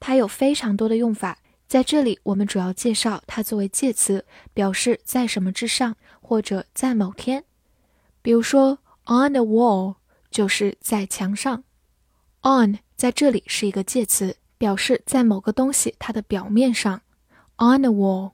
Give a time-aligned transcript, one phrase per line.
[0.00, 7.44] 它有非常多的用法，在这里我们主要介绍它作为介词，表示在什么之上或者在某天。
[8.20, 9.94] 比如说 on the wall
[10.30, 11.62] 就是在墙上
[12.42, 17.00] ，on 在这里是一个介词，表示在某个东西它的表面上
[17.58, 18.32] ，on the wall。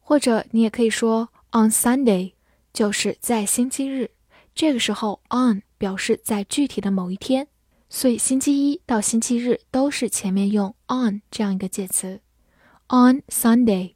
[0.00, 2.34] 或者你也可以说 on Sunday。
[2.72, 4.10] 就是在星期日，
[4.54, 7.48] 这个时候 on 表示在具体的某一天，
[7.90, 12.20] 所以星期一到星期日都是前面用 on 这样一个介词
[12.88, 13.94] ，on Sunday。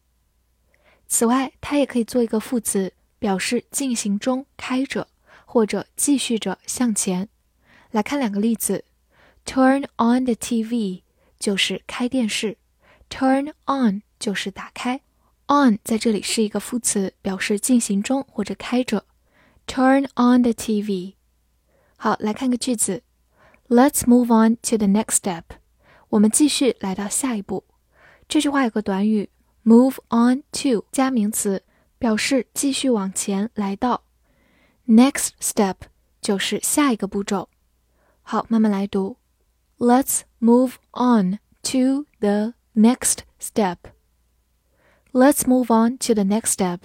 [1.08, 5.08] 此外，它也可以做一个副词，表示进行中、开着
[5.46, 7.28] 或者继续着向前。
[7.92, 8.84] 来看两个例子
[9.46, 11.02] ，turn on the TV
[11.38, 12.58] 就是开电视
[13.08, 15.00] ，turn on 就是打开。
[15.48, 19.04] On 在这里是一个副词，表示进行中或者开着。
[19.66, 21.14] Turn on the TV。
[21.96, 23.02] 好，来看个句子。
[23.68, 25.44] Let's move on to the next step。
[26.08, 27.64] 我们继续来到下一步。
[28.28, 29.30] 这句话有个短语
[29.64, 31.62] move on to 加名词，
[31.98, 34.02] 表示继续往前来到。
[34.86, 35.76] Next step
[36.20, 37.48] 就是下一个步骤。
[38.22, 39.16] 好，慢慢来读。
[39.78, 43.76] Let's move on to the next step。
[45.15, 46.79] Let's move on to the next step.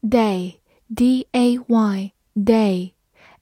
[0.00, 0.60] Day,
[0.94, 2.92] D A Y, day,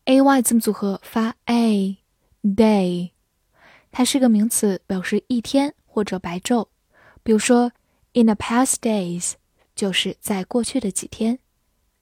[0.06, 1.98] A Y 字母组合发 a,
[2.42, 3.10] day，
[3.92, 6.68] 它是个名词，表示一天或者白昼。
[7.22, 7.72] 比如说，
[8.14, 9.34] in the past days
[9.74, 11.38] 就是在过去的几天。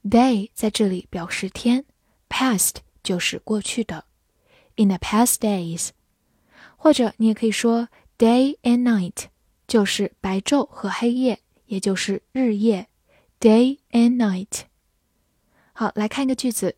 [0.08, 1.84] Day 在这里表示天，
[2.28, 4.04] past 就是过去的。
[4.76, 5.88] In the past days，
[6.76, 9.28] 或者你也可以说 day and night。
[9.69, 12.87] 就是白昼和黑夜，也就是日夜
[13.39, 14.63] ，day and night。
[15.73, 16.75] 好，来看一个句子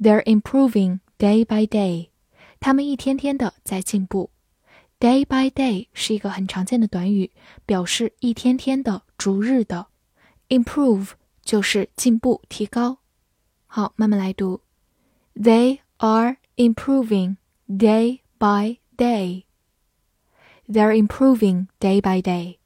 [0.00, 2.10] ，They're improving day by day。
[2.60, 4.30] 他们一天天的在进步。
[5.00, 7.32] Day by day 是一个很常见的短语，
[7.66, 9.88] 表示一天天的、逐日的。
[10.48, 11.10] Improve
[11.42, 12.98] 就是进步、提高。
[13.66, 14.60] 好，慢慢来读
[15.34, 19.42] ，They are improving day by day。
[20.67, 22.57] They're improving day by day。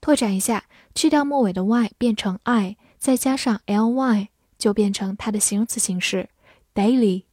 [0.00, 4.28] 拓展一下，去掉末尾的 y 变成 i，再加上 ly，
[4.58, 6.28] 就变成它的形容词形式
[6.74, 7.24] daily。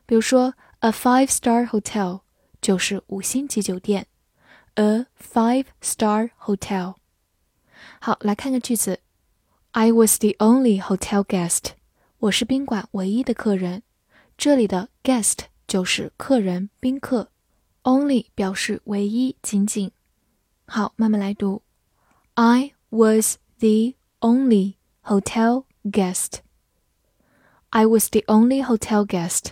[0.07, 2.21] 比如说，a five-star hotel
[2.62, 4.07] 就是五星级酒店，
[4.75, 6.95] a five-star hotel。
[8.00, 9.00] 好，来看个句子，
[9.71, 11.71] I was the only hotel guest。
[12.19, 13.83] 我是宾馆唯一的客人。
[14.38, 17.31] 这里的 guest 就是客人、宾客，
[17.83, 19.92] only 表示唯一、仅仅。
[20.65, 21.62] 好，慢慢来读，
[22.33, 29.51] I was the only hotel guest。I was the only hotel guest。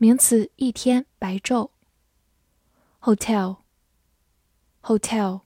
[0.00, 1.70] 名词，一天、白昼。
[3.00, 3.56] hotel。
[4.80, 5.40] hotel，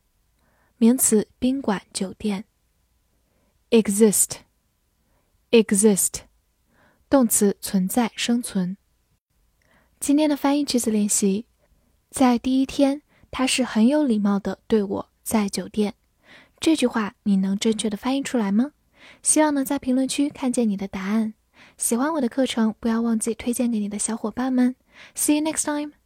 [0.77, 2.45] 名词，宾馆、酒店。
[3.71, 6.25] exist，exist，
[7.09, 8.77] 动词，存在、生存。
[9.99, 11.47] 今天的翻译句子练习，
[12.11, 13.01] 在第一天，
[13.31, 15.95] 他是很有礼貌的对我在酒店。
[16.61, 18.73] 这句话你能正确的翻译出来吗？
[19.23, 21.33] 希望能在评论区看见你的答案。
[21.76, 24.75] 喜欢我的课程，不要忘记推荐给你的小伙伴们。
[25.14, 26.02] See you next time.